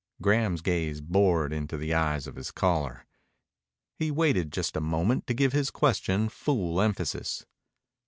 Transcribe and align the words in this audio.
Graham's 0.19 0.61
gaze 0.61 0.99
bored 0.99 1.53
into 1.53 1.77
the 1.77 1.93
eyes 1.93 2.25
of 2.25 2.35
his 2.35 2.49
caller. 2.49 3.05
He 3.99 4.09
waited 4.09 4.51
just 4.51 4.75
a 4.75 4.81
moment 4.81 5.27
to 5.27 5.35
give 5.35 5.53
his 5.53 5.69
question 5.69 6.27
full 6.27 6.81
emphasis. 6.81 7.45